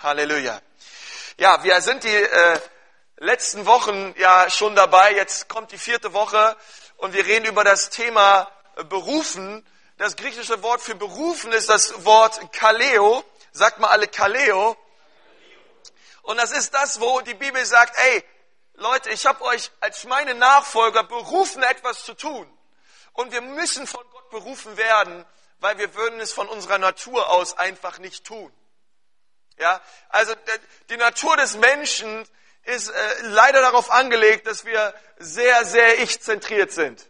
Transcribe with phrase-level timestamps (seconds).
[0.00, 0.62] Halleluja.
[1.38, 2.60] Ja, wir sind die äh,
[3.16, 5.12] letzten Wochen ja schon dabei.
[5.12, 6.56] Jetzt kommt die vierte Woche
[6.98, 8.48] und wir reden über das Thema
[8.88, 9.66] Berufen.
[9.96, 13.24] Das griechische Wort für berufen ist das Wort Kaleo.
[13.50, 14.76] Sagt mal alle Kaleo.
[16.22, 18.24] Und das ist das, wo die Bibel sagt, ey,
[18.74, 22.48] Leute, ich habe euch als meine Nachfolger berufen, etwas zu tun.
[23.14, 25.26] Und wir müssen von Gott berufen werden,
[25.58, 28.52] weil wir würden es von unserer Natur aus einfach nicht tun.
[29.58, 30.34] Ja, also
[30.88, 32.24] die Natur des Menschen
[32.64, 37.06] ist äh, leider darauf angelegt, dass wir sehr, sehr ich-zentriert sind.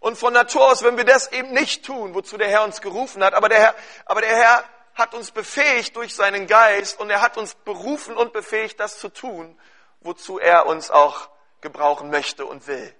[0.00, 3.22] Und von Natur aus, wenn wir das eben nicht tun, wozu der Herr uns gerufen
[3.22, 3.74] hat, aber der Herr,
[4.06, 8.32] aber der Herr hat uns befähigt durch seinen Geist und er hat uns berufen und
[8.32, 9.58] befähigt, das zu tun,
[10.00, 11.28] wozu er uns auch
[11.60, 12.94] gebrauchen möchte und will.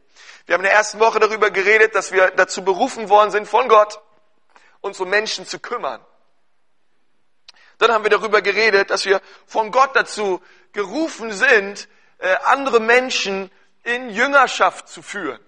[0.47, 3.69] Wir haben in der ersten Woche darüber geredet, dass wir dazu berufen worden sind von
[3.69, 4.01] Gott,
[4.81, 6.05] uns um Menschen zu kümmern.
[7.83, 10.41] Dann haben wir darüber geredet, dass wir von Gott dazu
[10.73, 13.51] gerufen sind, äh, andere Menschen
[13.83, 15.45] in Jüngerschaft zu führen.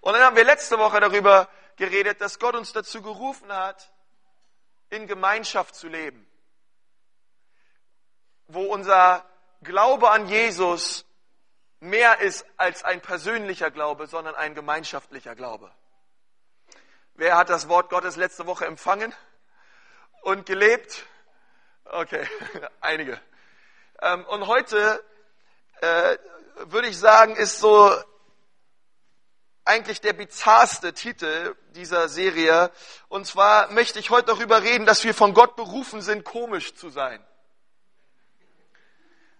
[0.00, 1.46] Und dann haben wir letzte Woche darüber
[1.76, 3.92] geredet, dass Gott uns dazu gerufen hat,
[4.88, 6.26] in Gemeinschaft zu leben.
[8.46, 9.22] Wo unser
[9.60, 11.04] Glaube an Jesus
[11.80, 15.70] mehr ist als ein persönlicher Glaube, sondern ein gemeinschaftlicher Glaube.
[17.12, 19.14] Wer hat das Wort Gottes letzte Woche empfangen
[20.22, 21.04] und gelebt?
[21.92, 22.26] Okay,
[22.80, 23.20] einige.
[24.02, 25.04] Ähm, und heute
[25.80, 26.18] äh,
[26.56, 27.94] würde ich sagen, ist so
[29.64, 32.72] eigentlich der bizarrste Titel dieser Serie.
[33.08, 36.90] Und zwar möchte ich heute darüber reden, dass wir von Gott berufen sind, komisch zu
[36.90, 37.24] sein.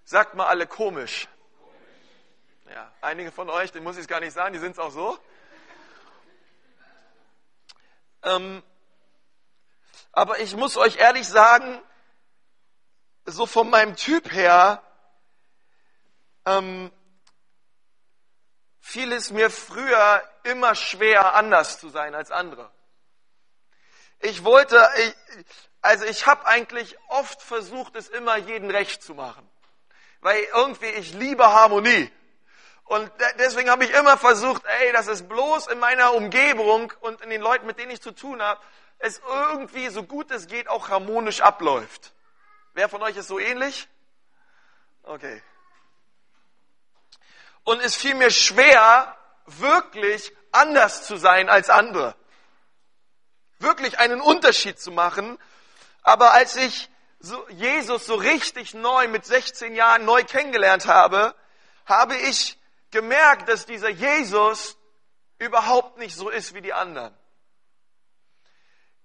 [0.05, 1.29] Sagt mal alle komisch.
[2.71, 4.93] Ja, einige von euch, den muss ich es gar nicht sagen, die sind es auch
[4.93, 5.19] so.
[8.23, 8.63] Ähm,
[10.13, 11.81] aber ich muss euch ehrlich sagen,
[13.27, 14.83] so von meinem Typ her,
[16.45, 16.91] ähm,
[18.81, 22.71] fiel es mir früher immer schwer, anders zu sein als andere.
[24.21, 25.15] Ich wollte, ich,
[25.83, 29.47] also ich habe eigentlich oft versucht, es immer jeden recht zu machen,
[30.21, 32.11] weil irgendwie ich liebe Harmonie.
[32.85, 37.31] Und deswegen habe ich immer versucht, ey, dass es bloß in meiner Umgebung und in
[37.31, 38.61] den Leuten, mit denen ich zu tun habe,
[38.99, 42.15] es irgendwie so gut es geht auch harmonisch abläuft.
[42.77, 43.89] Wer von euch ist so ähnlich?
[45.03, 45.43] Okay.
[47.65, 49.17] Und es fiel mir schwer,
[49.47, 52.15] wirklich anders zu sein als andere.
[53.61, 55.39] Wirklich einen Unterschied zu machen.
[56.03, 61.35] Aber als ich so Jesus so richtig neu mit 16 Jahren neu kennengelernt habe,
[61.87, 62.59] habe ich
[62.91, 64.77] gemerkt, dass dieser Jesus
[65.39, 67.17] überhaupt nicht so ist wie die anderen.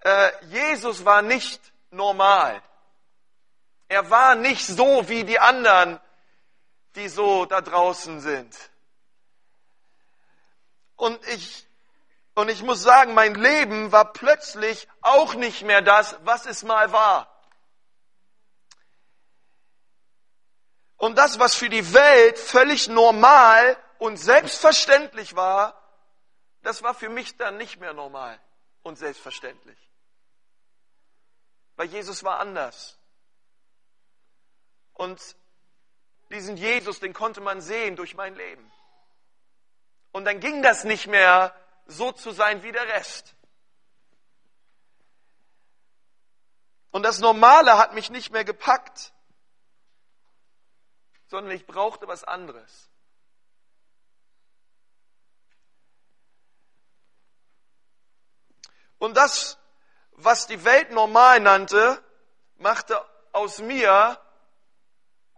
[0.01, 2.61] Äh, Jesus war nicht normal.
[3.91, 5.99] Er war nicht so wie die anderen,
[6.95, 8.57] die so da draußen sind.
[10.95, 11.67] Und ich,
[12.33, 16.93] und ich muss sagen, mein Leben war plötzlich auch nicht mehr das, was es mal
[16.93, 17.27] war.
[20.95, 25.77] Und das, was für die Welt völlig normal und selbstverständlich war,
[26.61, 28.39] das war für mich dann nicht mehr normal
[28.83, 29.91] und selbstverständlich.
[31.75, 32.97] Weil Jesus war anders.
[35.01, 35.35] Und
[36.29, 38.71] diesen Jesus, den konnte man sehen durch mein Leben.
[40.11, 41.55] Und dann ging das nicht mehr
[41.87, 43.33] so zu sein wie der Rest.
[46.91, 49.11] Und das Normale hat mich nicht mehr gepackt,
[51.25, 52.91] sondern ich brauchte was anderes.
[58.99, 59.57] Und das,
[60.11, 62.03] was die Welt normal nannte,
[62.57, 64.20] machte aus mir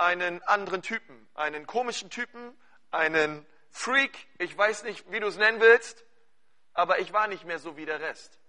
[0.04, 2.58] einen anderen Typen, einen komischen Typen,
[2.92, 6.06] einen Freak, ich weiß nicht, wie du es nennen willst,
[6.74, 8.40] aber ich war nicht mehr so wie der Rest.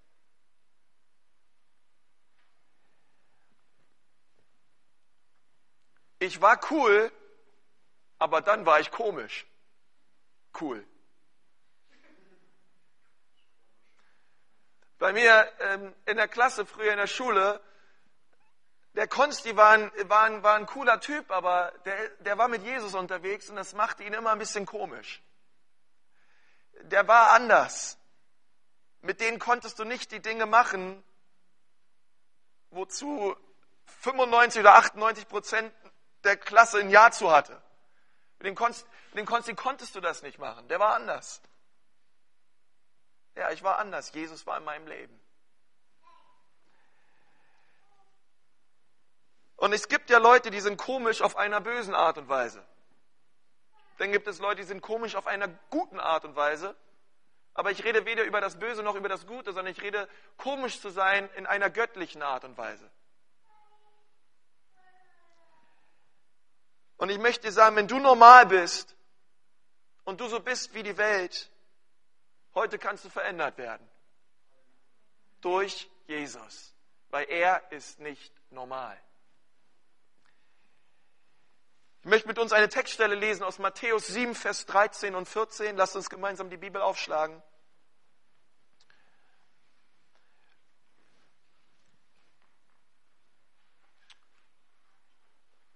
[6.18, 7.12] Ich war cool,
[8.18, 9.46] aber dann war ich komisch.
[10.58, 10.86] Cool.
[14.98, 17.60] Bei mir ähm, in der Klasse, früher in der Schule,
[18.94, 22.62] der Konsti war ein, war ein, war ein cooler Typ, aber der, der war mit
[22.62, 25.22] Jesus unterwegs und das machte ihn immer ein bisschen komisch.
[26.82, 27.98] Der war anders.
[29.00, 31.02] Mit denen konntest du nicht die Dinge machen,
[32.70, 33.36] wozu
[34.00, 35.74] 95 oder 98 Prozent
[36.22, 37.60] der Klasse ein Ja zu hatte.
[38.38, 40.68] Mit dem, Konsti, mit dem Konsti konntest du das nicht machen.
[40.68, 41.42] Der war anders.
[43.34, 44.12] Ja, ich war anders.
[44.12, 45.20] Jesus war in meinem Leben.
[49.56, 52.64] Und es gibt ja Leute, die sind komisch auf einer bösen Art und Weise.
[53.98, 56.74] Dann gibt es Leute, die sind komisch auf einer guten Art und Weise.
[57.54, 60.80] Aber ich rede weder über das Böse noch über das Gute, sondern ich rede komisch
[60.80, 62.90] zu sein in einer göttlichen Art und Weise.
[66.96, 68.96] Und ich möchte dir sagen, wenn du normal bist
[70.04, 71.50] und du so bist wie die Welt,
[72.54, 73.88] heute kannst du verändert werden.
[75.40, 76.74] Durch Jesus.
[77.10, 79.00] Weil er ist nicht normal.
[82.04, 85.74] Ich möchte mit uns eine Textstelle lesen aus Matthäus 7, Vers 13 und 14.
[85.74, 87.42] Lasst uns gemeinsam die Bibel aufschlagen.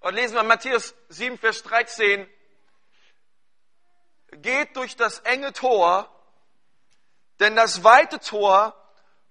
[0.00, 2.28] Und lesen wir Matthäus 7, Vers 13.
[4.32, 6.14] Geht durch das enge Tor,
[7.40, 8.76] denn das weite Tor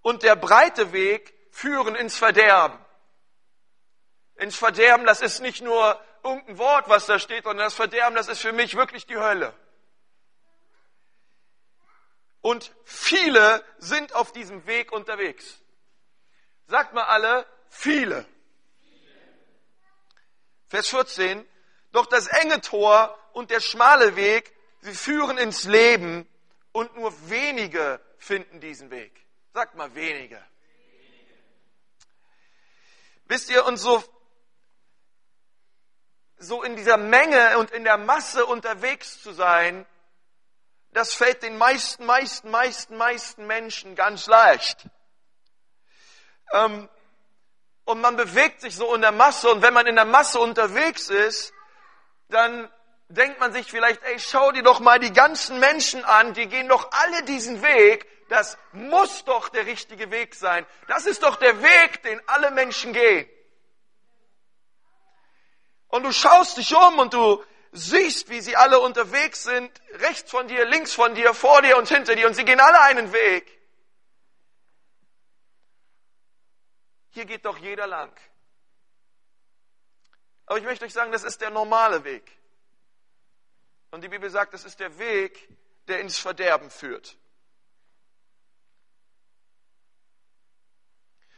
[0.01, 2.83] und der breite Weg führen ins Verderben.
[4.33, 8.27] Ins Verderben, das ist nicht nur irgendein Wort, was da steht, sondern das Verderben, das
[8.27, 9.53] ist für mich wirklich die Hölle.
[12.41, 15.59] Und viele sind auf diesem Weg unterwegs.
[16.67, 18.25] Sagt mal alle, viele.
[20.69, 21.45] Vers 14,
[21.91, 26.27] doch das enge Tor und der schmale Weg, sie führen ins Leben
[26.71, 29.25] und nur wenige finden diesen Weg.
[29.53, 30.43] Sagt mal wenige.
[33.25, 34.03] Wisst ihr, und so
[36.37, 39.85] so in dieser Menge und in der Masse unterwegs zu sein,
[40.91, 44.85] das fällt den meisten, meisten, meisten, meisten Menschen ganz leicht.
[46.51, 46.89] Ähm,
[47.85, 51.09] und man bewegt sich so in der Masse und wenn man in der Masse unterwegs
[51.09, 51.53] ist,
[52.29, 52.69] dann
[53.09, 56.67] denkt man sich vielleicht, ey, schau dir doch mal die ganzen Menschen an, die gehen
[56.67, 60.65] doch alle diesen Weg, das muss doch der richtige Weg sein.
[60.87, 63.29] Das ist doch der Weg, den alle Menschen gehen.
[65.87, 70.47] Und du schaust dich um und du siehst, wie sie alle unterwegs sind, rechts von
[70.47, 73.57] dir, links von dir, vor dir und hinter dir, und sie gehen alle einen Weg.
[77.11, 78.15] Hier geht doch jeder lang.
[80.45, 82.31] Aber ich möchte euch sagen, das ist der normale Weg.
[83.91, 85.47] Und die Bibel sagt, das ist der Weg,
[85.87, 87.17] der ins Verderben führt.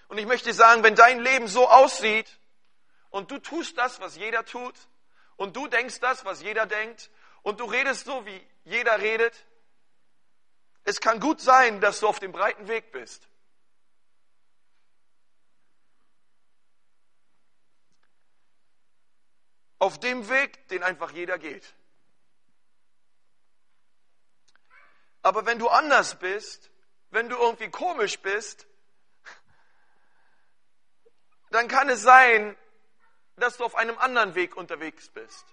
[0.08, 2.40] Und ich möchte sagen, wenn dein Leben so aussieht,
[3.10, 4.76] und du tust das, was jeder tut
[5.36, 7.10] und du denkst das, was jeder denkt
[7.42, 9.46] und du redest so, wie jeder redet.
[10.84, 13.28] Es kann gut sein, dass du auf dem breiten Weg bist.
[19.78, 21.74] Auf dem Weg, den einfach jeder geht.
[25.22, 26.70] Aber wenn du anders bist,
[27.12, 28.68] wenn du irgendwie komisch bist,
[31.52, 32.56] dann kann es sein,
[33.40, 35.46] dass du auf einem anderen Weg unterwegs bist.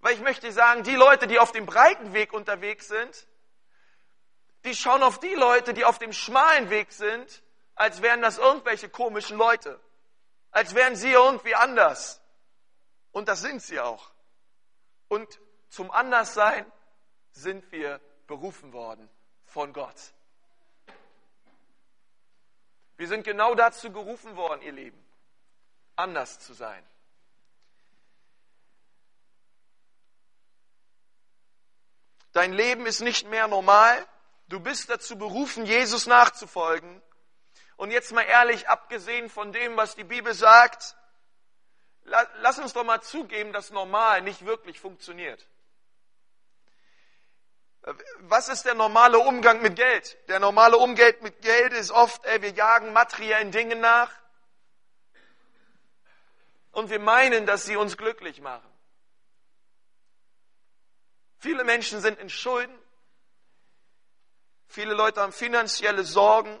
[0.00, 3.26] Weil ich möchte sagen, die Leute, die auf dem breiten Weg unterwegs sind,
[4.64, 7.42] die schauen auf die Leute, die auf dem schmalen Weg sind,
[7.74, 9.80] als wären das irgendwelche komischen Leute.
[10.50, 12.20] Als wären sie irgendwie anders.
[13.12, 14.10] Und das sind sie auch.
[15.08, 15.38] Und
[15.68, 16.70] zum Anderssein
[17.32, 19.08] sind wir berufen worden
[19.44, 20.12] von Gott.
[22.96, 25.06] Wir sind genau dazu gerufen worden, ihr Lieben,
[25.96, 26.82] anders zu sein.
[32.36, 34.06] Dein Leben ist nicht mehr normal.
[34.48, 37.00] Du bist dazu berufen, Jesus nachzufolgen.
[37.76, 40.96] Und jetzt mal ehrlich, abgesehen von dem, was die Bibel sagt,
[42.04, 45.48] lass uns doch mal zugeben, dass normal nicht wirklich funktioniert.
[48.18, 50.18] Was ist der normale Umgang mit Geld?
[50.28, 54.12] Der normale Umgang mit Geld ist oft, ey, wir jagen materiellen Dingen nach
[56.72, 58.75] und wir meinen, dass sie uns glücklich machen.
[61.46, 62.76] Viele Menschen sind in Schulden.
[64.66, 66.58] Viele Leute haben finanzielle Sorgen,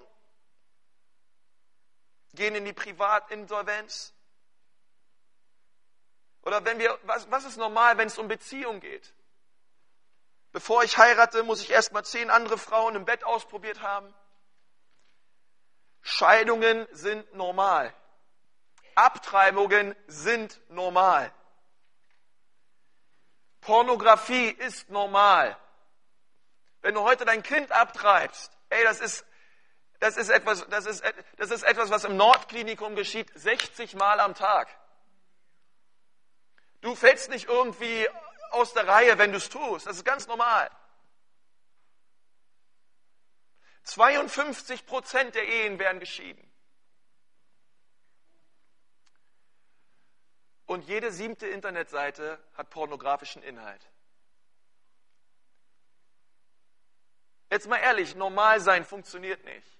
[2.34, 4.14] gehen in die Privatinsolvenz.
[6.42, 9.12] Oder wenn wir, was, was ist normal, wenn es um Beziehung geht?
[10.52, 14.14] Bevor ich heirate, muss ich erst mal zehn andere Frauen im Bett ausprobiert haben.
[16.00, 17.92] Scheidungen sind normal.
[18.94, 21.32] Abtreibungen sind normal.
[23.66, 25.56] Pornografie ist normal.
[26.82, 29.26] Wenn du heute dein Kind abtreibst, ey, das ist,
[29.98, 31.02] das ist etwas, das ist,
[31.36, 34.68] das ist etwas, was im Nordklinikum geschieht, 60 Mal am Tag.
[36.80, 38.08] Du fällst nicht irgendwie
[38.52, 39.88] aus der Reihe, wenn du es tust.
[39.88, 40.70] Das ist ganz normal.
[43.82, 46.48] 52 Prozent der Ehen werden geschieden.
[50.66, 53.88] Und jede siebte Internetseite hat pornografischen Inhalt.
[57.50, 59.76] Jetzt mal ehrlich, normal sein funktioniert nicht.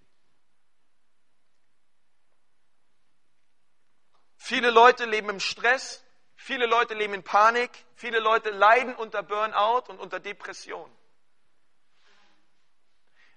[4.36, 6.04] Viele Leute leben im Stress,
[6.36, 10.90] viele Leute leben in Panik, viele Leute leiden unter Burnout und unter Depression.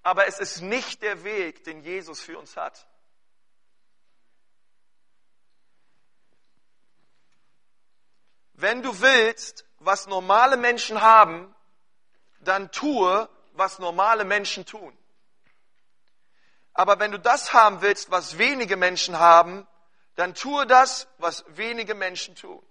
[0.04, 2.88] Aber es ist nicht der Weg, den Jesus für uns hat.
[8.62, 11.56] Wenn du willst, was normale Menschen haben,
[12.42, 14.98] dann tue, was normale Menschen tun.
[16.74, 19.66] Aber wenn du das haben willst, was wenige Menschen haben,
[20.16, 22.62] dann tue das, was wenige Menschen tun.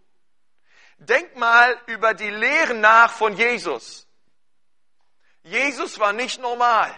[0.98, 4.06] Denk mal über die Lehren nach von Jesus.
[5.42, 6.94] Jesus war nicht normal.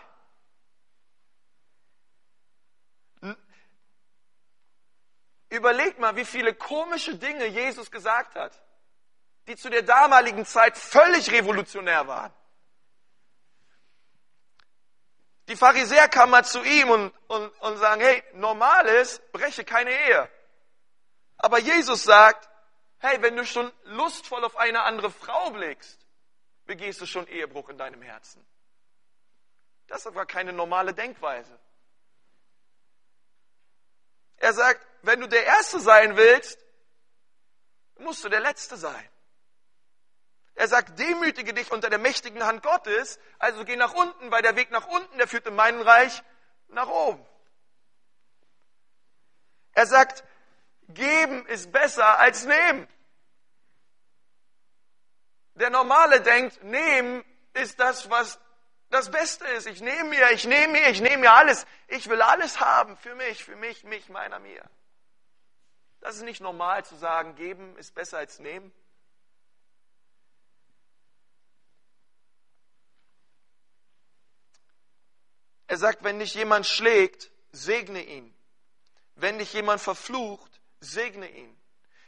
[5.48, 8.60] Überleg mal, wie viele komische Dinge Jesus gesagt hat,
[9.50, 12.32] die zu der damaligen Zeit völlig revolutionär waren.
[15.48, 19.90] Die Pharisäer kamen mal zu ihm und, und, und sagen, hey, normal ist, breche keine
[19.90, 20.30] Ehe.
[21.36, 22.48] Aber Jesus sagt,
[22.98, 25.98] hey, wenn du schon lustvoll auf eine andere Frau blickst,
[26.66, 28.46] begehst du schon Ehebruch in deinem Herzen.
[29.88, 31.58] Das war keine normale Denkweise.
[34.36, 36.64] Er sagt, wenn du der Erste sein willst,
[37.98, 39.08] musst du der Letzte sein.
[40.60, 44.56] Er sagt, demütige dich unter der mächtigen Hand Gottes, also geh nach unten, weil der
[44.56, 46.22] Weg nach unten, der führt in meinem Reich
[46.68, 47.24] nach oben.
[49.72, 50.22] Er sagt,
[50.88, 52.86] geben ist besser als nehmen.
[55.54, 57.24] Der Normale denkt, nehmen
[57.54, 58.38] ist das, was
[58.90, 59.66] das Beste ist.
[59.66, 61.66] Ich nehme mir, ich nehme mir, ich nehme mir alles.
[61.88, 64.68] Ich will alles haben für mich, für mich, mich, meiner, mir.
[66.00, 68.74] Das ist nicht normal zu sagen, geben ist besser als nehmen.
[75.70, 78.34] Er sagt, wenn dich jemand schlägt, segne ihn.
[79.14, 81.56] Wenn dich jemand verflucht, segne ihn.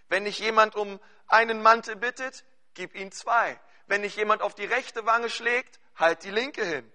[0.09, 3.61] Wenn dich jemand um einen Mantel bittet, gib ihm zwei.
[3.87, 6.92] Wenn dich jemand auf die rechte Wange schlägt, halt die linke hin.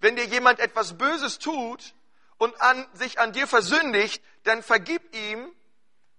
[0.00, 1.94] Wenn dir jemand etwas Böses tut
[2.36, 5.50] und an, sich an dir versündigt, dann vergib ihm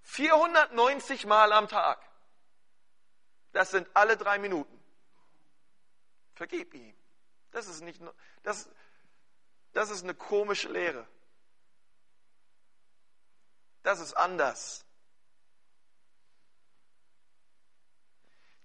[0.01, 2.01] 490 Mal am Tag.
[3.51, 4.83] Das sind alle drei Minuten.
[6.33, 6.95] Vergib ihm.
[7.51, 8.01] Das ist nicht,
[8.41, 8.67] das,
[9.75, 11.05] das ist eine komische Lehre.
[13.83, 14.85] Das ist anders.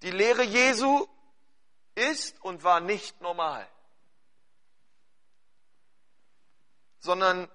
[0.03, 1.09] Die Lehre Jesu
[1.97, 3.69] ist und war nicht normal,
[7.01, 7.51] sondern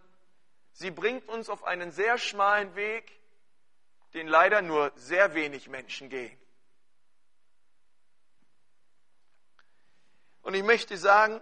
[0.73, 3.09] sie bringt uns auf einen sehr schmalen Weg,
[4.13, 6.37] den leider nur sehr wenig Menschen gehen.
[10.41, 11.41] Und ich möchte sagen,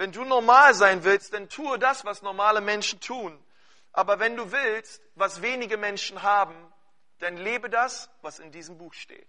[0.00, 3.38] wenn du normal sein willst, dann tue das, was normale Menschen tun.
[3.92, 6.72] Aber wenn du willst, was wenige Menschen haben,
[7.18, 9.28] dann lebe das, was in diesem Buch steht.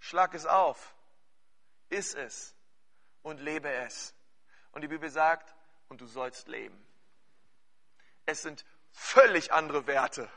[0.00, 0.96] Schlag es auf,
[1.90, 2.56] iss es
[3.22, 4.16] und lebe es.
[4.72, 5.54] Und die Bibel sagt,
[5.88, 6.84] und du sollst leben.
[8.26, 10.28] Es sind völlig andere Werte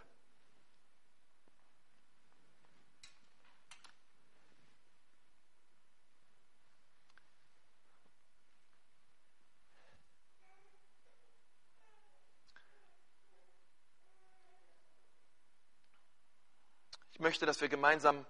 [17.31, 18.25] möchte, dass wir gemeinsam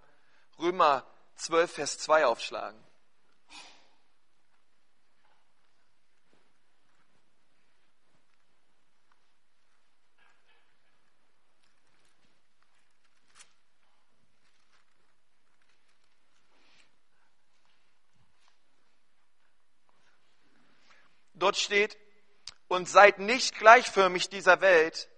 [0.60, 1.04] Römer
[1.38, 2.80] 12, Vers 2 aufschlagen.
[21.34, 21.98] Dort steht,
[22.68, 25.10] und seid nicht gleichförmig dieser Welt,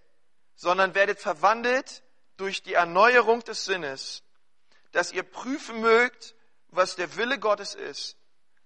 [0.54, 2.02] sondern werdet verwandelt
[2.36, 4.22] durch die Erneuerung des Sinnes,
[4.92, 6.34] dass ihr prüfen mögt,
[6.68, 8.16] was der Wille Gottes ist,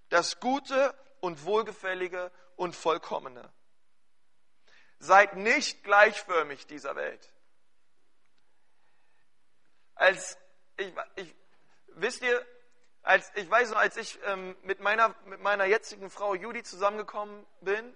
[0.09, 3.51] das Gute und Wohlgefällige und Vollkommene.
[4.99, 7.33] Seid nicht gleichförmig dieser Welt.
[9.95, 10.37] Als
[10.77, 11.35] ich, ich
[11.87, 12.45] wisst ihr,
[13.01, 17.45] als ich weiß noch, als ich ähm, mit meiner mit meiner jetzigen Frau Judy zusammengekommen
[17.61, 17.95] bin,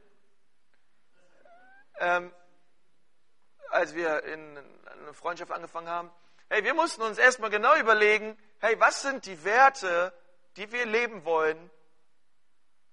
[2.00, 2.34] ähm,
[3.74, 4.58] als wir in
[5.02, 6.12] eine Freundschaft angefangen haben,
[6.50, 10.14] hey, wir mussten uns erstmal genau überlegen, hey, was sind die Werte,
[10.56, 11.72] die wir leben wollen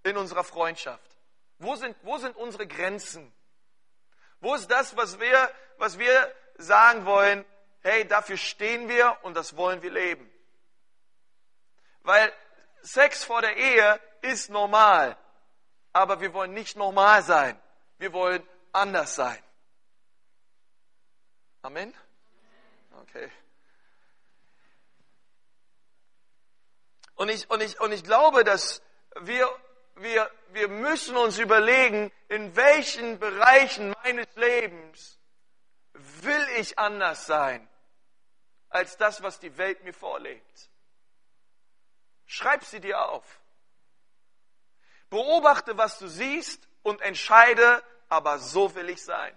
[0.02, 1.18] in unserer Freundschaft?
[1.58, 3.32] Wo sind, wo sind unsere Grenzen?
[4.40, 7.44] Wo ist das, was wir, was wir sagen wollen,
[7.82, 10.30] hey, dafür stehen wir und das wollen wir leben.
[12.02, 12.32] Weil
[12.80, 15.16] Sex vor der Ehe ist normal,
[15.92, 17.60] aber wir wollen nicht normal sein.
[17.98, 19.38] Wir wollen anders sein.
[21.62, 21.94] Amen?
[23.02, 23.30] Okay.
[27.14, 28.82] Und ich, und ich, und ich glaube, dass
[29.20, 29.48] wir,
[29.96, 35.18] wir, wir müssen uns überlegen, in welchen Bereichen meines Lebens
[35.92, 37.68] will ich anders sein
[38.70, 40.70] als das, was die Welt mir vorlegt.
[42.24, 43.40] Schreib sie dir auf.
[45.10, 49.36] Beobachte, was du siehst und entscheide, aber so will ich sein.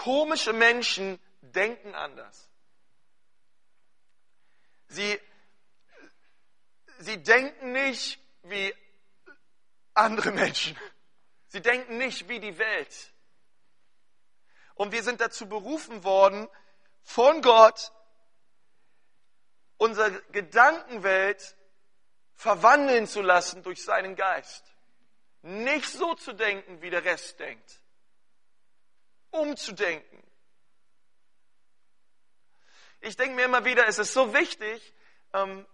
[0.00, 2.48] Komische Menschen denken anders.
[4.88, 5.20] Sie,
[7.00, 8.74] sie denken nicht wie
[9.92, 10.74] andere Menschen.
[11.48, 13.12] Sie denken nicht wie die Welt.
[14.74, 16.48] Und wir sind dazu berufen worden,
[17.02, 17.92] von Gott
[19.76, 21.56] unsere Gedankenwelt
[22.36, 24.64] verwandeln zu lassen durch seinen Geist.
[25.42, 27.79] Nicht so zu denken, wie der Rest denkt.
[29.30, 30.22] Umzudenken.
[33.00, 34.94] Ich denke mir immer wieder, es ist so wichtig,
[35.32, 35.66] ähm,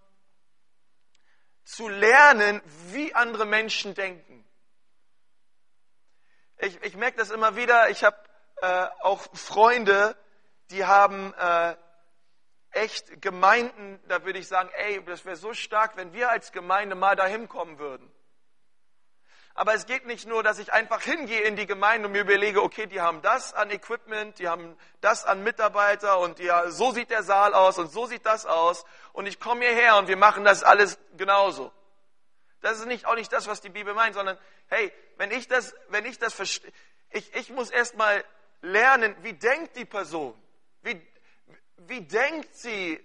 [1.65, 4.45] zu lernen, wie andere Menschen denken.
[6.59, 7.91] Ich, ich merke das immer wieder.
[7.91, 8.17] Ich habe
[8.63, 10.17] äh, auch Freunde,
[10.71, 11.77] die haben äh,
[12.71, 16.95] echt Gemeinden, da würde ich sagen, ey, das wäre so stark, wenn wir als Gemeinde
[16.95, 18.11] mal dahin kommen würden.
[19.59, 22.63] Aber es geht nicht nur, dass ich einfach hingehe in die Gemeinde und mir überlege,
[22.63, 27.09] okay, die haben das an Equipment, die haben das an Mitarbeiter und ja, so sieht
[27.09, 28.85] der Saal aus und so sieht das aus
[29.15, 31.73] und ich komme hierher und wir machen das alles genauso.
[32.61, 34.37] Das ist nicht, auch nicht das, was die Bibel meint, sondern
[34.67, 36.71] hey, wenn ich das, wenn ich das verstehe,
[37.09, 38.23] ich, ich muss erstmal
[38.61, 40.35] lernen, wie denkt die Person?
[40.83, 41.01] Wie,
[41.79, 43.03] wie denkt sie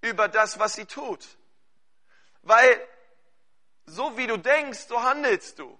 [0.00, 1.28] über das, was sie tut?
[2.40, 2.80] Weil
[3.90, 5.78] so wie du denkst, so handelst du.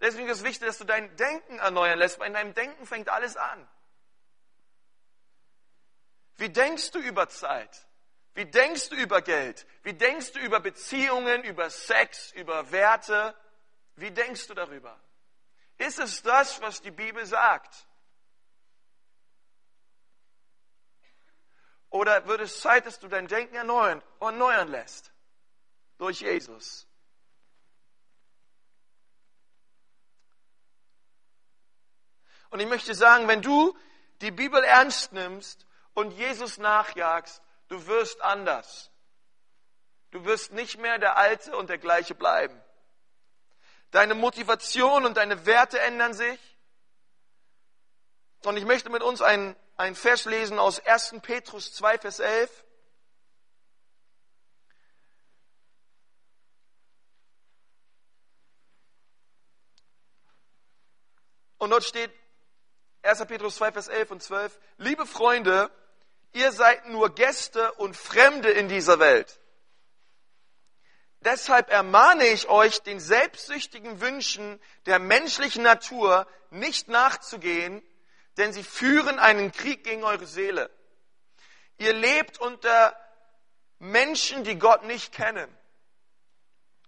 [0.00, 3.08] Deswegen ist es wichtig, dass du dein Denken erneuern lässt, weil in deinem Denken fängt
[3.08, 3.68] alles an.
[6.36, 7.86] Wie denkst du über Zeit?
[8.34, 9.66] Wie denkst du über Geld?
[9.82, 13.36] Wie denkst du über Beziehungen, über Sex, über Werte?
[13.96, 14.98] Wie denkst du darüber?
[15.78, 17.86] Ist es das, was die Bibel sagt?
[21.90, 25.12] Oder wird es Zeit, dass du dein Denken erneuern, erneuern lässt?
[26.02, 26.88] Durch Jesus.
[32.50, 33.78] Und ich möchte sagen, wenn du
[34.20, 38.90] die Bibel ernst nimmst und Jesus nachjagst, du wirst anders.
[40.10, 42.60] Du wirst nicht mehr der Alte und der Gleiche bleiben.
[43.92, 46.58] Deine Motivation und deine Werte ändern sich.
[48.42, 51.20] Und ich möchte mit uns einen, einen Vers lesen aus 1.
[51.22, 52.64] Petrus 2, Vers 11.
[61.62, 62.10] Und dort steht
[63.02, 63.24] 1.
[63.26, 65.70] Petrus 2, Vers 11 und 12, liebe Freunde,
[66.32, 69.38] ihr seid nur Gäste und Fremde in dieser Welt.
[71.20, 77.80] Deshalb ermahne ich euch, den selbstsüchtigen Wünschen der menschlichen Natur nicht nachzugehen,
[78.38, 80.68] denn sie führen einen Krieg gegen eure Seele.
[81.78, 82.96] Ihr lebt unter
[83.78, 85.56] Menschen, die Gott nicht kennen.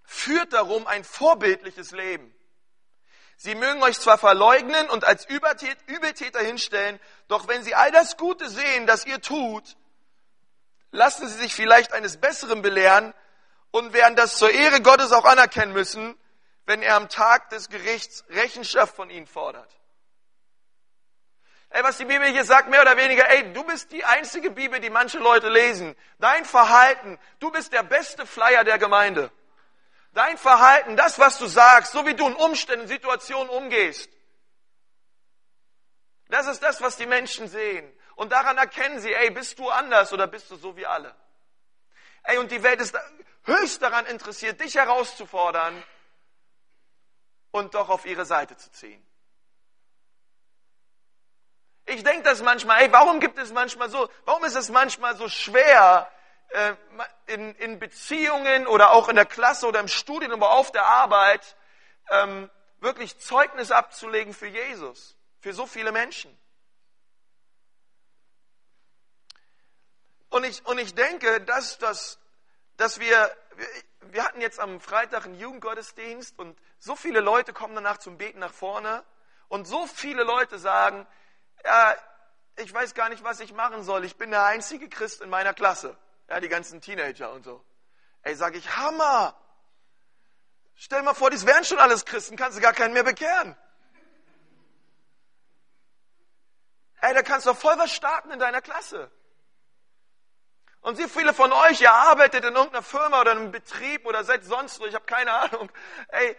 [0.02, 2.33] Führt darum ein vorbildliches Leben.
[3.36, 8.48] Sie mögen euch zwar verleugnen und als Übeltäter hinstellen, doch wenn sie all das Gute
[8.48, 9.76] sehen, das ihr tut,
[10.90, 13.12] lassen sie sich vielleicht eines Besseren belehren
[13.70, 16.16] und werden das zur Ehre Gottes auch anerkennen müssen,
[16.66, 19.70] wenn er am Tag des Gerichts Rechenschaft von ihnen fordert.
[21.70, 24.78] Ey, was die Bibel hier sagt, mehr oder weniger, ey, du bist die einzige Bibel,
[24.78, 25.96] die manche Leute lesen.
[26.20, 29.32] Dein Verhalten, du bist der beste Flyer der Gemeinde.
[30.14, 34.08] Dein Verhalten, das, was du sagst, so wie du in Umständen, Situationen umgehst,
[36.28, 37.92] das ist das, was die Menschen sehen.
[38.14, 41.14] Und daran erkennen sie, ey, bist du anders oder bist du so wie alle?
[42.22, 42.96] Ey, und die Welt ist
[43.42, 45.82] höchst daran interessiert, dich herauszufordern
[47.50, 49.04] und doch auf ihre Seite zu ziehen.
[51.86, 55.28] Ich denke das manchmal, ey, warum gibt es manchmal so, warum ist es manchmal so
[55.28, 56.08] schwer,
[57.26, 61.56] in, in Beziehungen oder auch in der Klasse oder im Studium, aber auf der Arbeit
[62.10, 66.36] ähm, wirklich Zeugnis abzulegen für Jesus, für so viele Menschen.
[70.30, 72.18] Und ich, und ich denke, dass, dass,
[72.76, 73.30] dass wir
[74.14, 78.38] wir hatten jetzt am Freitag einen Jugendgottesdienst und so viele Leute kommen danach zum Beten
[78.38, 79.04] nach vorne
[79.48, 81.06] und so viele Leute sagen,
[81.64, 81.94] ja,
[82.56, 84.04] ich weiß gar nicht, was ich machen soll.
[84.04, 85.96] Ich bin der einzige Christ in meiner Klasse.
[86.28, 87.64] Ja, die ganzen Teenager und so.
[88.22, 89.38] Ey, sage ich, Hammer!
[90.76, 93.56] Stell mal vor, dies wären schon alles Christen, kannst du gar keinen mehr bekehren.
[97.00, 99.10] Ey, da kannst du doch voll was starten in deiner Klasse.
[100.80, 104.24] Und wie viele von euch, ihr arbeitet in irgendeiner Firma oder in einem Betrieb oder
[104.24, 105.70] seid sonst wo, ich habe keine Ahnung.
[106.08, 106.36] Ey,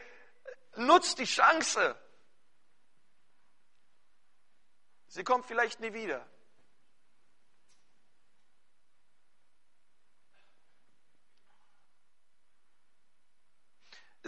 [0.75, 1.95] nutzt die Chance.
[5.07, 6.27] Sie kommt vielleicht nie wieder.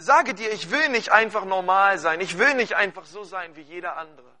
[0.00, 2.20] Sage dir, ich will nicht einfach normal sein.
[2.20, 4.32] Ich will nicht einfach so sein wie jeder andere.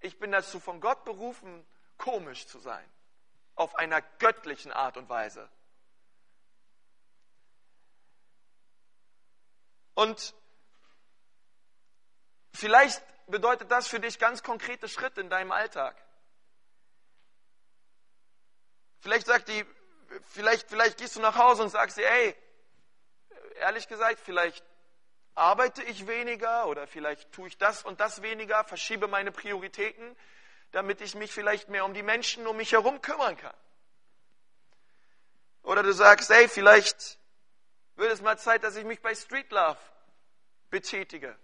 [0.00, 1.66] Ich bin dazu von Gott berufen,
[1.98, 2.90] komisch zu sein.
[3.54, 5.46] Auf einer göttlichen Art und Weise.
[9.92, 10.34] Und
[12.54, 16.02] vielleicht bedeutet das für dich ganz konkrete Schritte in deinem Alltag.
[19.00, 19.66] Vielleicht sagt die,
[20.30, 22.34] vielleicht, vielleicht gehst du nach Hause und sagst dir, ey,
[23.62, 24.64] ehrlich gesagt, vielleicht
[25.34, 30.16] arbeite ich weniger oder vielleicht tue ich das und das weniger, verschiebe meine Prioritäten,
[30.72, 33.54] damit ich mich vielleicht mehr um die Menschen um mich herum kümmern kann.
[35.62, 37.18] Oder du sagst, ey, vielleicht
[37.96, 39.78] wird es mal Zeit, dass ich mich bei Street Love
[40.70, 41.38] betätige.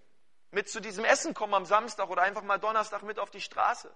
[0.51, 3.95] Mit zu diesem Essen kommen am Samstag oder einfach mal Donnerstag mit auf die Straße.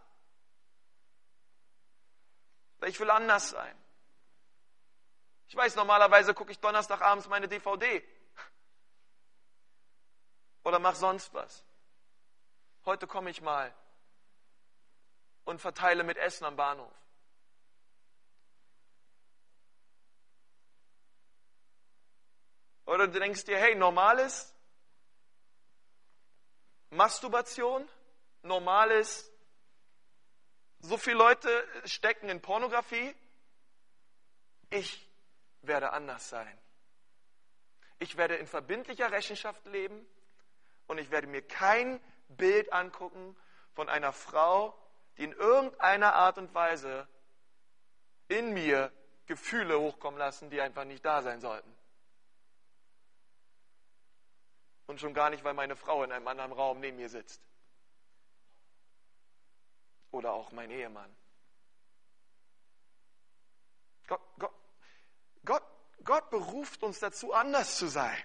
[2.79, 3.77] Weil ich will anders sein.
[5.49, 8.03] Ich weiß, normalerweise gucke ich Donnerstagabends meine DVD.
[10.65, 11.65] Oder mach sonst was.
[12.85, 13.73] Heute komme ich mal
[15.45, 16.93] und verteile mit Essen am Bahnhof.
[22.85, 24.55] Oder du denkst dir, hey, normal ist
[26.91, 27.89] Masturbation,
[28.43, 29.33] normal ist,
[30.81, 33.15] so viele Leute stecken in Pornografie.
[34.69, 35.09] Ich
[35.63, 36.59] werde anders sein.
[37.99, 40.07] Ich werde in verbindlicher Rechenschaft leben
[40.87, 43.37] und ich werde mir kein Bild angucken
[43.73, 44.79] von einer Frau,
[45.17, 47.09] die in irgendeiner Art und Weise
[48.29, 48.93] in mir
[49.27, 51.73] Gefühle hochkommen lassen, die einfach nicht da sein sollten.
[54.87, 57.41] Und schon gar nicht, weil meine Frau in einem anderen Raum neben mir sitzt.
[60.11, 61.15] Oder auch mein Ehemann.
[64.07, 64.55] Gott, Gott,
[65.45, 65.65] Gott,
[66.05, 68.23] Gott beruft uns dazu, anders zu sein.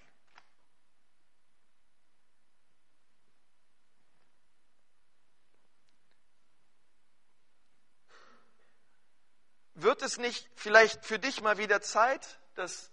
[9.80, 12.92] Wird es nicht vielleicht für dich mal wieder Zeit, dass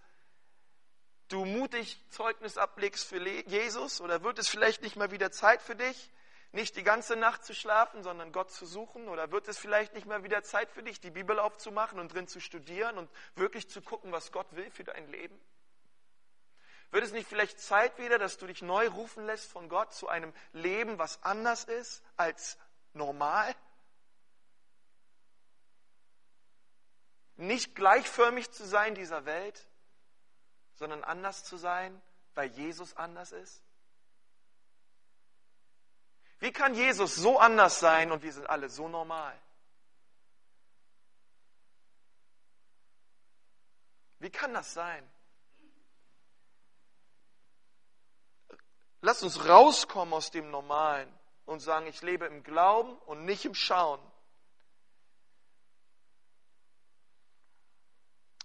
[1.28, 4.02] du mutig Zeugnis ablegst für Jesus?
[4.02, 6.12] Oder wird es vielleicht nicht mal wieder Zeit für dich,
[6.52, 9.08] nicht die ganze Nacht zu schlafen, sondern Gott zu suchen?
[9.08, 12.28] Oder wird es vielleicht nicht mal wieder Zeit für dich, die Bibel aufzumachen und drin
[12.28, 15.40] zu studieren und wirklich zu gucken, was Gott will für dein Leben?
[16.90, 20.08] Wird es nicht vielleicht Zeit wieder, dass du dich neu rufen lässt von Gott zu
[20.08, 22.58] einem Leben, was anders ist als
[22.92, 23.54] normal?
[27.36, 29.68] Nicht gleichförmig zu sein dieser Welt,
[30.74, 32.00] sondern anders zu sein,
[32.34, 33.62] weil Jesus anders ist?
[36.38, 39.34] Wie kann Jesus so anders sein und wir sind alle so normal?
[44.18, 45.10] Wie kann das sein?
[49.00, 51.12] Lass uns rauskommen aus dem Normalen
[51.44, 54.00] und sagen, ich lebe im Glauben und nicht im Schauen.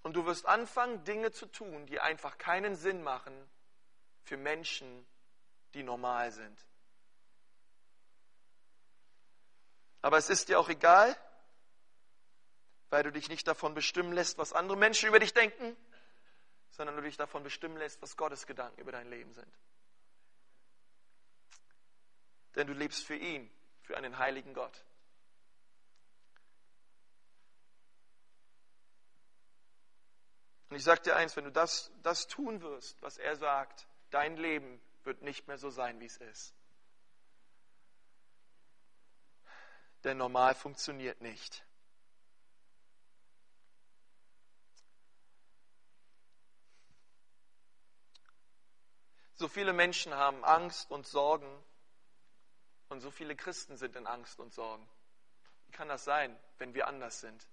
[0.02, 3.34] Und du wirst anfangen, Dinge zu tun, die einfach keinen Sinn machen
[4.24, 5.06] für Menschen,
[5.74, 6.66] die normal sind.
[10.02, 11.16] Aber es ist dir auch egal,
[12.90, 15.76] weil du dich nicht davon bestimmen lässt, was andere Menschen über dich denken,
[16.72, 19.54] sondern du dich davon bestimmen lässt, was Gottes Gedanken über dein Leben sind.
[22.56, 24.84] Denn du lebst für ihn, für einen heiligen Gott.
[30.70, 34.38] Und ich sage dir eins, wenn du das, das tun wirst, was er sagt, dein
[34.38, 36.54] Leben wird nicht mehr so sein, wie es ist.
[40.04, 41.66] Denn normal funktioniert nicht.
[49.34, 51.64] So viele Menschen haben Angst und Sorgen
[52.90, 54.88] und so viele Christen sind in Angst und Sorgen.
[55.66, 57.48] Wie kann das sein, wenn wir anders sind?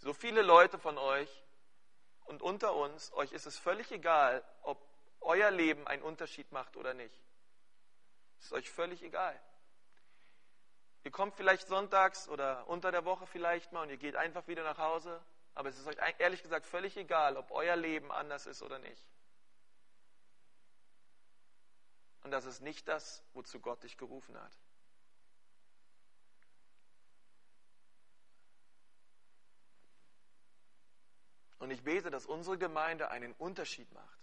[0.00, 1.44] So viele Leute von euch
[2.24, 4.82] und unter uns, euch ist es völlig egal, ob
[5.20, 7.14] euer Leben einen Unterschied macht oder nicht.
[8.38, 9.38] Es ist euch völlig egal.
[11.04, 14.64] Ihr kommt vielleicht sonntags oder unter der Woche vielleicht mal und ihr geht einfach wieder
[14.64, 15.22] nach Hause,
[15.54, 19.06] aber es ist euch ehrlich gesagt völlig egal, ob euer Leben anders ist oder nicht.
[22.22, 24.52] Und das ist nicht das, wozu Gott dich gerufen hat.
[31.60, 34.18] Und ich bete, dass unsere Gemeinde einen Unterschied macht.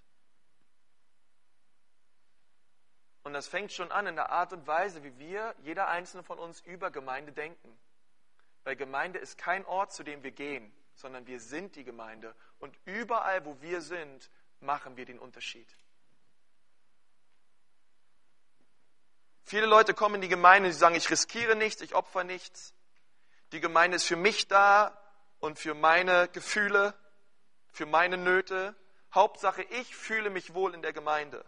[3.24, 6.40] Und das fängt schon an in der Art und Weise, wie wir, jeder einzelne von
[6.40, 7.78] uns, über Gemeinde denken.
[8.64, 12.36] Weil Gemeinde ist kein Ort, zu dem wir gehen, sondern wir sind die Gemeinde.
[12.60, 15.68] Und überall, wo wir sind, machen wir den Unterschied.
[19.44, 22.74] Viele Leute kommen in die Gemeinde und sie sagen, ich riskiere nichts, ich opfer nichts.
[23.52, 24.98] Die Gemeinde ist für mich da
[25.40, 26.94] und für meine Gefühle
[27.78, 28.76] für meine Nöte.
[29.14, 31.46] Hauptsache, ich fühle mich wohl in der Gemeinde.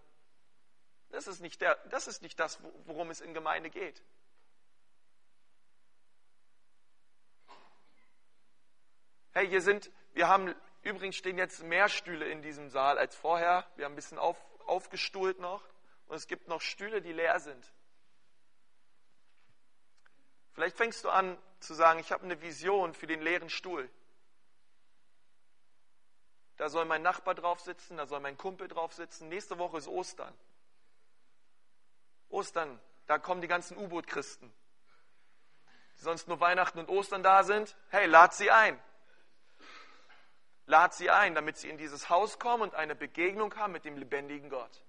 [1.09, 4.01] Das ist nicht, der, das, ist nicht das, worum es in Gemeinde geht.
[9.31, 13.67] Hey, hier sind, wir haben, übrigens stehen jetzt mehr Stühle in diesem Saal als vorher.
[13.75, 14.37] Wir haben ein bisschen auf,
[14.67, 15.63] aufgestuhlt noch.
[16.07, 17.73] Und es gibt noch Stühle, die leer sind.
[20.53, 23.89] Vielleicht fängst du an zu sagen, ich habe eine Vision für den leeren Stuhl.
[26.59, 29.29] Da soll mein Nachbar drauf sitzen, da soll mein Kumpel drauf sitzen.
[29.29, 30.33] Nächste Woche ist Ostern.
[32.27, 34.53] Ostern, da kommen die ganzen U-Boot-Christen,
[35.97, 37.77] die sonst nur Weihnachten und Ostern da sind.
[37.91, 38.77] Hey, lad sie ein.
[40.65, 43.95] Lad sie ein, damit sie in dieses Haus kommen und eine Begegnung haben mit dem
[43.95, 44.83] lebendigen Gott.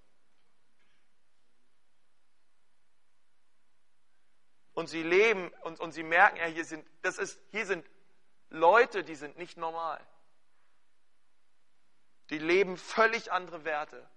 [4.75, 7.89] Und sie leben und, und sie merken, ja, hier sind, das ist, hier sind
[8.49, 10.05] Leute, die sind nicht normal.
[12.31, 14.09] Die leben völlig andere Werte.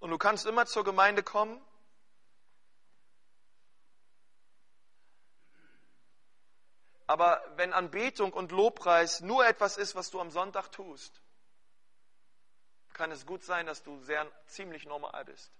[0.00, 1.64] Und du kannst immer zur Gemeinde kommen.
[7.06, 11.22] Aber wenn Anbetung und Lobpreis nur etwas ist, was du am Sonntag tust,
[12.94, 15.52] kann es gut sein, dass du sehr ziemlich normal bist.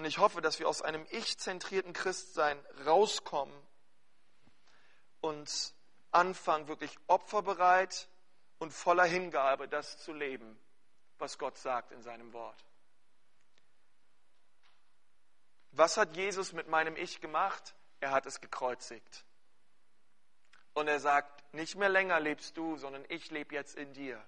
[0.00, 3.54] Und ich hoffe, dass wir aus einem ich-zentrierten Christsein rauskommen
[5.20, 5.74] und
[6.10, 8.08] anfangen, wirklich opferbereit
[8.60, 10.58] und voller Hingabe das zu leben,
[11.18, 12.64] was Gott sagt in seinem Wort.
[15.72, 17.74] Was hat Jesus mit meinem Ich gemacht?
[18.00, 19.26] Er hat es gekreuzigt.
[20.72, 24.26] Und er sagt, nicht mehr länger lebst du, sondern ich lebe jetzt in dir.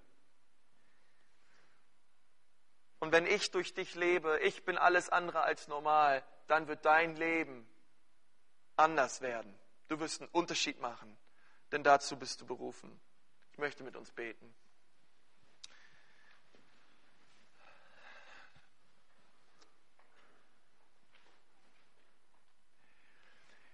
[3.03, 7.17] Und wenn ich durch dich lebe, ich bin alles andere als normal, dann wird dein
[7.17, 7.69] Leben
[8.77, 9.59] anders werden.
[9.89, 11.19] Du wirst einen Unterschied machen,
[11.73, 13.01] denn dazu bist du berufen.
[13.51, 14.55] Ich möchte mit uns beten.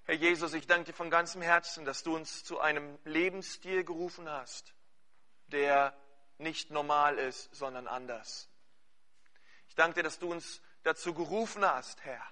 [0.05, 4.27] Herr Jesus, ich danke dir von ganzem Herzen, dass du uns zu einem Lebensstil gerufen
[4.27, 4.73] hast,
[5.49, 5.95] der
[6.39, 8.48] nicht normal ist, sondern anders
[9.79, 12.27] danke dir, dass du uns dazu gerufen hast, Herr,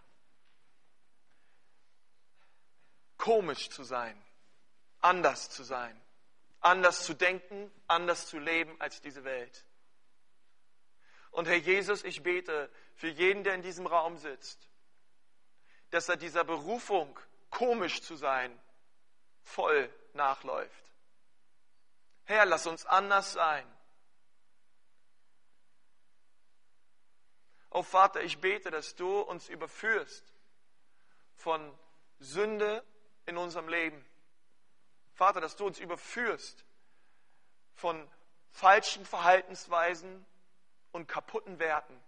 [3.17, 4.21] komisch zu sein,
[5.01, 6.01] anders zu sein,
[6.61, 9.65] anders zu denken, anders zu leben als diese Welt.
[11.31, 14.69] Und Herr Jesus, ich bete für jeden, der in diesem Raum sitzt,
[15.91, 17.19] dass er dieser Berufung,
[17.51, 18.59] komisch zu sein,
[19.43, 20.93] voll nachläuft.
[22.25, 23.67] Herr, lass uns anders sein.
[27.77, 30.25] Oh Vater, ich bete, dass du uns überführst
[31.35, 31.79] von
[32.21, 32.83] Sünde
[33.27, 34.03] in unserem Leben.
[35.13, 36.65] Vater, dass du uns überführst
[37.75, 38.11] von
[38.51, 40.25] falschen Verhaltensweisen
[40.93, 42.03] und kaputten Werten.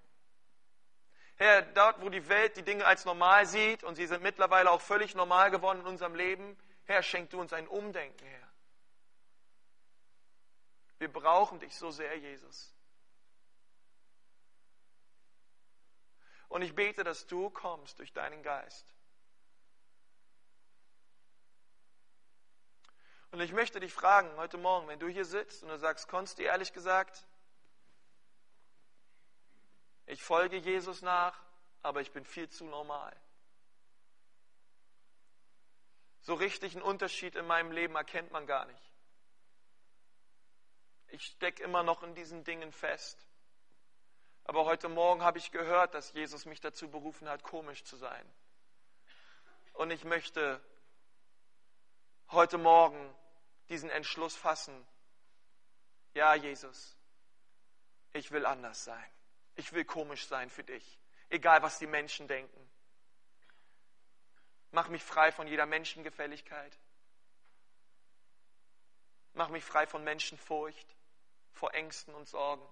[1.37, 4.81] Herr, dort, wo die Welt die Dinge als normal sieht und sie sind mittlerweile auch
[4.81, 8.49] völlig normal geworden in unserem Leben, Herr, schenk du uns ein Umdenken, Herr.
[10.97, 12.73] Wir brauchen dich so sehr, Jesus.
[16.49, 18.87] Und ich bete, dass du kommst durch deinen Geist.
[23.31, 26.45] Und ich möchte dich fragen heute Morgen, wenn du hier sitzt und du sagst, Konsti,
[26.45, 27.27] ehrlich gesagt,
[30.07, 31.39] ich folge Jesus nach,
[31.83, 33.15] aber ich bin viel zu normal.
[36.23, 38.93] So richtig einen Unterschied in meinem Leben erkennt man gar nicht.
[41.09, 43.28] Ich stecke immer noch in diesen Dingen fest.
[44.49, 48.25] Aber heute Morgen habe ich gehört, dass Jesus mich dazu berufen hat, komisch zu sein.
[49.75, 50.59] Und ich möchte
[52.31, 53.15] heute Morgen
[53.69, 54.89] diesen Entschluss fassen.
[56.15, 56.97] Ja, Jesus,
[58.15, 59.11] ich will anders sein.
[59.55, 62.71] Ich will komisch sein für dich, egal was die Menschen denken.
[64.71, 66.79] Mach mich frei von jeder Menschengefälligkeit.
[69.35, 70.97] Mach mich frei von Menschenfurcht,
[71.53, 72.67] vor Ängsten und Sorgen.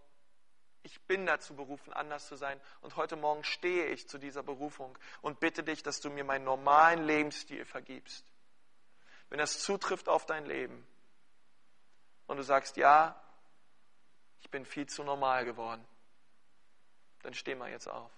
[0.86, 2.60] Ich bin dazu berufen, anders zu sein.
[2.80, 6.44] Und heute Morgen stehe ich zu dieser Berufung und bitte dich, dass du mir meinen
[6.44, 8.24] normalen Lebensstil vergibst.
[9.28, 10.86] Wenn das zutrifft auf dein Leben
[12.28, 13.20] und du sagst, ja,
[14.38, 15.84] ich bin viel zu normal geworden,
[17.22, 18.15] dann steh mal jetzt auf.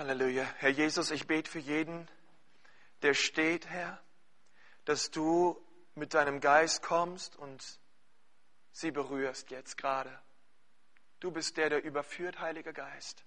[0.00, 0.46] Halleluja.
[0.56, 2.08] Herr Jesus, ich bete für jeden,
[3.02, 4.02] der steht, Herr,
[4.86, 5.62] dass du
[5.94, 7.62] mit deinem Geist kommst und
[8.72, 10.10] sie berührst jetzt gerade.
[11.20, 13.26] Du bist der, der überführt, Heiliger Geist.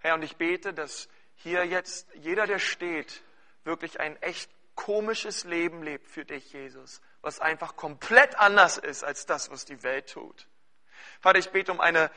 [0.00, 3.22] Herr, und ich bete, dass hier jetzt jeder, der steht,
[3.62, 9.26] wirklich ein echt komisches Leben lebt für dich, Jesus, was einfach komplett anders ist als
[9.26, 10.48] das, was die Welt tut.
[11.20, 12.10] Vater, ich bete um eine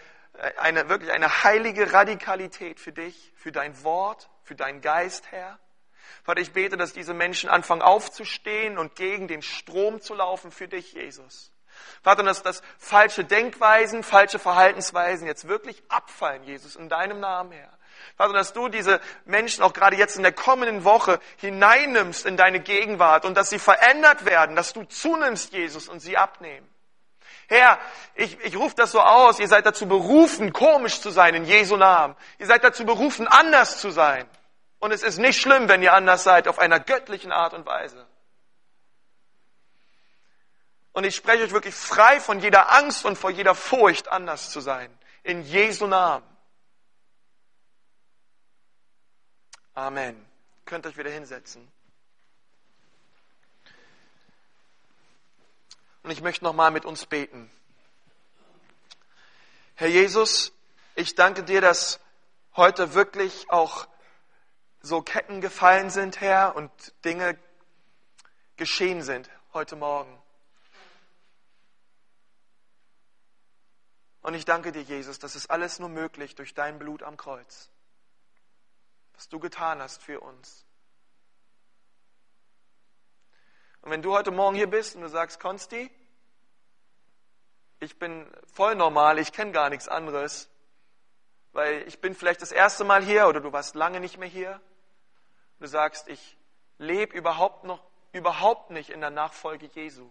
[0.58, 5.60] eine, wirklich eine heilige Radikalität für dich, für dein Wort, für deinen Geist, Herr.
[6.24, 10.68] Vater, ich bete, dass diese Menschen anfangen aufzustehen und gegen den Strom zu laufen für
[10.68, 11.52] dich, Jesus.
[12.02, 17.78] Vater, dass das falsche Denkweisen, falsche Verhaltensweisen jetzt wirklich abfallen, Jesus, in deinem Namen, Herr.
[18.16, 22.60] Vater, dass du diese Menschen auch gerade jetzt in der kommenden Woche hineinnimmst in deine
[22.60, 26.68] Gegenwart und dass sie verändert werden, dass du zunimmst, Jesus, und sie abnehmen.
[27.48, 27.80] Herr,
[28.16, 31.78] ich, ich rufe das so aus, ihr seid dazu berufen, komisch zu sein in Jesu
[31.78, 32.16] Namen.
[32.40, 34.30] Ihr seid dazu berufen, anders zu sein.
[34.80, 38.06] Und es ist nicht schlimm, wenn ihr anders seid, auf einer göttlichen Art und Weise.
[40.92, 44.60] Und ich spreche euch wirklich frei von jeder Angst und vor jeder Furcht, anders zu
[44.60, 44.96] sein.
[45.24, 46.26] In Jesu Namen.
[49.74, 50.26] Amen.
[50.66, 51.72] Könnt euch wieder hinsetzen.
[56.08, 57.52] Und ich möchte nochmal mit uns beten.
[59.76, 60.54] Herr Jesus,
[60.96, 62.00] ich danke dir, dass
[62.56, 63.90] heute wirklich auch
[64.80, 66.72] so Ketten gefallen sind, Herr, und
[67.04, 67.38] Dinge
[68.56, 70.18] geschehen sind heute Morgen.
[74.22, 77.70] Und ich danke dir, Jesus, das ist alles nur möglich durch dein Blut am Kreuz,
[79.14, 80.64] was du getan hast für uns.
[83.82, 85.90] Und wenn du heute Morgen hier bist und du sagst, Konsti,
[87.80, 90.50] ich bin voll normal, ich kenne gar nichts anderes,
[91.54, 94.60] weil ich bin vielleicht das erste Mal hier oder du warst lange nicht mehr hier.
[95.60, 96.38] Du sagst, ich
[96.78, 100.10] lebe überhaupt noch überhaupt nicht in der Nachfolge Jesu.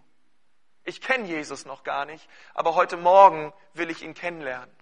[0.83, 4.73] Ich kenne Jesus noch gar nicht, aber heute Morgen will ich ihn kennenlernen.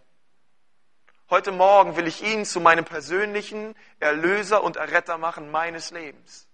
[1.30, 6.48] Heute Morgen will ich ihn zu meinem persönlichen Erlöser und Erretter machen meines Lebens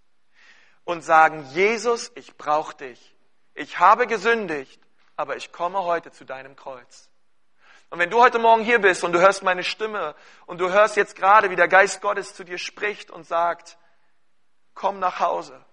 [0.85, 3.17] und sagen, Jesus, ich brauche dich.
[3.53, 4.81] Ich habe gesündigt,
[5.21, 7.11] aber ich komme heute zu deinem Kreuz.
[7.91, 10.15] Und wenn du heute Morgen hier bist und du hörst meine Stimme
[10.47, 13.77] und du hörst jetzt gerade, wie der Geist Gottes zu dir spricht und sagt,
[14.73, 15.63] komm nach Hause,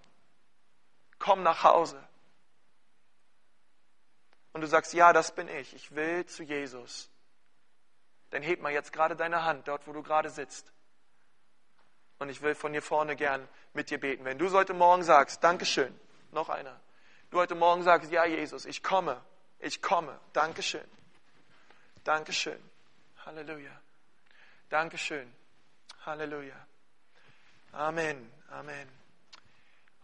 [1.17, 1.99] komm nach Hause.
[4.53, 7.09] Und du sagst, ja, das bin ich, ich will zu Jesus.
[8.29, 10.71] Dann heb mal jetzt gerade deine Hand dort, wo du gerade sitzt.
[12.19, 14.25] Und ich will von hier vorne gern mit dir beten.
[14.25, 15.99] Wenn du heute Morgen sagst, Dankeschön,
[16.31, 16.79] noch einer.
[17.31, 19.19] Du heute Morgen sagst, ja Jesus, ich komme,
[19.59, 20.19] ich komme.
[20.33, 20.87] Dankeschön.
[22.03, 22.61] Dankeschön.
[23.25, 23.71] Halleluja.
[24.69, 25.33] Dankeschön.
[26.05, 26.55] Halleluja.
[27.71, 28.31] Amen.
[28.49, 28.89] Amen.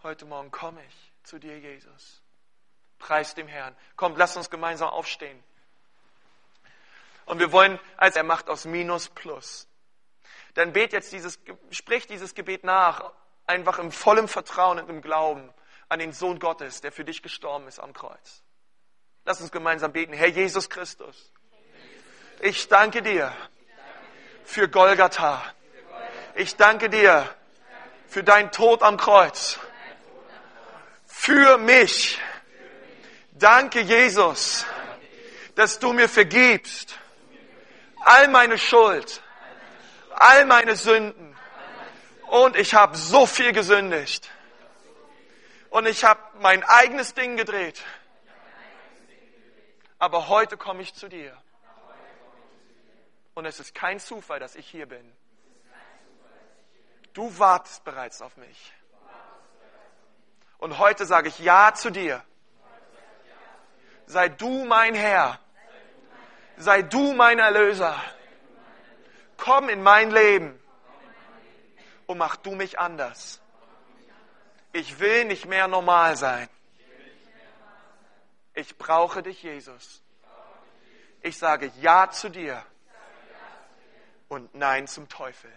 [0.03, 2.21] Heute Morgen komme ich zu dir, Jesus.
[2.99, 3.75] Preis dem Herrn.
[3.95, 5.43] Komm, lass uns gemeinsam aufstehen.
[7.25, 9.67] Und wir wollen, als er macht aus Minus Plus
[10.55, 11.37] dann bet jetzt dieses,
[11.69, 13.11] sprich dieses Gebet nach,
[13.45, 15.53] einfach im vollen Vertrauen und im Glauben
[15.89, 18.41] an den Sohn Gottes, der für dich gestorben ist am Kreuz.
[19.25, 20.13] Lass uns gemeinsam beten.
[20.13, 21.31] Herr Jesus Christus,
[22.39, 23.33] ich danke dir
[24.45, 25.43] für Golgatha.
[26.35, 27.27] Ich danke dir
[28.07, 29.59] für deinen Tod am Kreuz.
[31.07, 32.19] Für mich.
[33.31, 34.65] Danke, Jesus,
[35.55, 36.97] dass du mir vergibst
[38.01, 39.21] all meine Schuld
[40.15, 41.35] all meine Sünden.
[42.27, 44.29] Und ich habe so viel gesündigt.
[45.69, 47.81] Und ich habe mein eigenes Ding gedreht.
[50.05, 51.35] Aber heute komme ich zu dir.
[53.33, 55.11] Und es ist kein Zufall, dass ich hier bin.
[57.13, 58.71] Du wartest bereits auf mich.
[60.59, 62.23] Und heute sage ich Ja zu dir.
[64.05, 65.39] Sei du mein Herr.
[66.57, 67.99] Sei du mein Erlöser.
[69.37, 70.61] Komm in mein Leben
[72.05, 73.41] und mach du mich anders.
[74.71, 76.47] Ich will nicht mehr normal sein.
[78.55, 80.01] Ich brauche dich, Jesus.
[81.21, 82.65] Ich sage Ja zu dir
[84.29, 85.51] und Nein zum Teufel.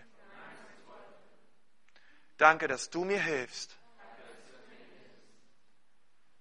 [2.37, 3.77] Danke, dass du mir hilfst.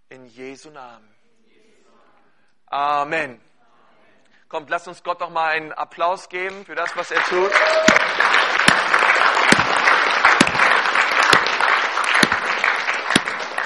[0.09, 1.13] In Jesu Namen.
[2.67, 3.41] Amen.
[4.49, 7.51] Kommt, lasst uns Gott noch mal einen Applaus geben für das, was er tut.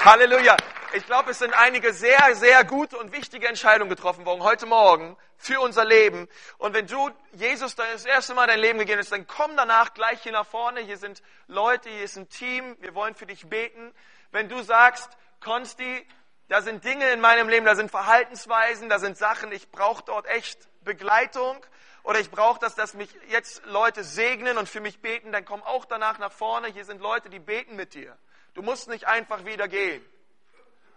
[0.04, 0.56] Halleluja.
[0.94, 5.16] Ich glaube, es sind einige sehr, sehr gute und wichtige Entscheidungen getroffen worden heute Morgen
[5.38, 6.28] für unser Leben.
[6.58, 10.22] Und wenn du Jesus das erste Mal dein Leben gegeben hast, dann komm danach gleich
[10.22, 10.80] hier nach vorne.
[10.80, 12.76] Hier sind Leute, hier ist ein Team.
[12.80, 13.94] Wir wollen für dich beten.
[14.32, 15.08] Wenn du sagst,
[15.40, 16.06] Konsti,
[16.48, 20.26] da sind Dinge in meinem Leben, da sind Verhaltensweisen, da sind Sachen, ich brauche dort
[20.26, 21.64] echt Begleitung
[22.02, 25.62] oder ich brauche das, dass mich jetzt Leute segnen und für mich beten, dann komm
[25.62, 26.68] auch danach nach vorne.
[26.68, 28.14] Hier sind Leute, die beten mit dir.
[28.52, 30.04] Du musst nicht einfach wieder gehen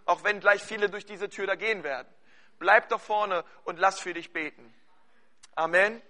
[0.06, 2.08] auch wenn gleich viele durch diese Tür da gehen werden.
[2.58, 4.72] Bleib doch vorne und lass für dich beten.
[5.54, 6.00] Amen.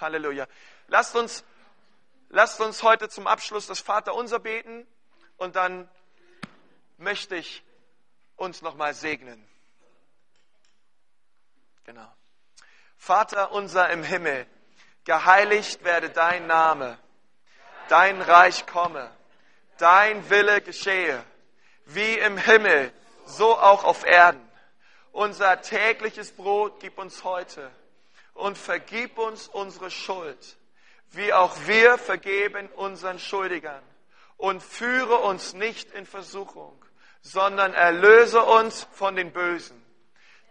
[0.00, 0.46] Halleluja.
[0.86, 1.44] Lasst uns,
[2.28, 4.86] lasst uns heute zum Abschluss das Vaterunser beten
[5.36, 5.88] und dann
[6.98, 7.64] möchte ich
[8.36, 9.44] uns nochmal segnen.
[11.84, 12.12] Genau.
[12.96, 14.46] Vater unser im Himmel,
[15.04, 16.98] geheiligt werde dein Name,
[17.88, 19.10] dein Reich komme,
[19.78, 21.24] dein Wille geschehe,
[21.88, 22.92] wie im Himmel,
[23.26, 24.46] so auch auf Erden.
[25.12, 27.70] Unser tägliches Brot gib uns heute
[28.34, 30.56] und vergib uns unsere Schuld,
[31.10, 33.82] wie auch wir vergeben unseren Schuldigern.
[34.36, 36.80] Und führe uns nicht in Versuchung,
[37.22, 39.84] sondern erlöse uns von den Bösen.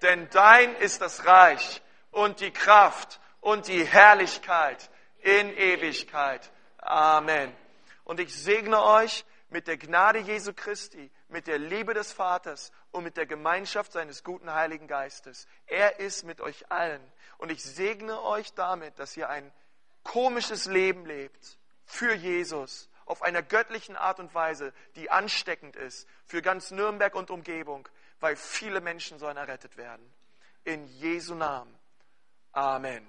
[0.02, 1.82] Denn dein ist das Reich
[2.12, 6.52] und die Kraft und die Herrlichkeit in Ewigkeit.
[6.80, 7.56] Amen.
[8.04, 13.04] Und ich segne euch mit der Gnade Jesu Christi, mit der Liebe des Vaters und
[13.04, 15.48] mit der Gemeinschaft seines guten Heiligen Geistes.
[15.66, 17.02] Er ist mit euch allen.
[17.38, 19.52] Und ich segne euch damit, dass ihr ein
[20.04, 26.42] komisches Leben lebt für Jesus auf einer göttlichen Art und Weise, die ansteckend ist für
[26.42, 27.88] ganz Nürnberg und Umgebung,
[28.20, 30.14] weil viele Menschen sollen errettet werden.
[30.64, 31.74] In Jesu Namen.
[32.52, 33.08] Amen.